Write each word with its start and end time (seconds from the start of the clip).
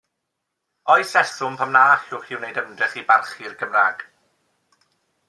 Oes 0.93 1.11
rheswm 1.19 1.55
pam 1.59 1.71
na 1.75 1.83
allwch 1.97 2.25
chi 2.29 2.35
wneud 2.39 2.59
ymdrech 2.63 2.97
i 3.03 3.05
barchu'r 3.11 3.55
Gymraeg? 3.61 4.07